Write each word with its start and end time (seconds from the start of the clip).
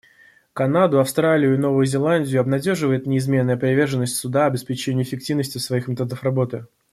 Канаду, 0.53 0.99
Австралию 0.99 1.53
и 1.53 1.57
Новую 1.59 1.85
Зеландию 1.85 2.41
обнадеживает 2.41 3.05
неизменная 3.05 3.55
приверженность 3.55 4.15
Суда 4.15 4.47
обеспечению 4.47 5.03
эффективности 5.05 5.59
своих 5.59 5.87
методов 5.87 6.23
работы. 6.23 6.65